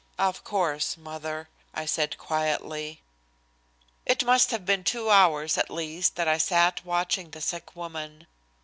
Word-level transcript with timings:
"Of 0.17 0.43
course, 0.43 0.97
Mother," 0.97 1.47
I 1.75 1.85
said 1.85 2.17
quietly. 2.17 3.03
It 4.03 4.25
must 4.25 4.49
have 4.49 4.65
been 4.65 4.83
two 4.83 5.11
hours 5.11 5.59
at 5.59 5.69
least 5.69 6.15
that 6.15 6.27
I 6.27 6.39
sat 6.39 6.83
watching 6.83 7.29
the 7.29 7.39
sick 7.39 7.75
woman. 7.75 8.25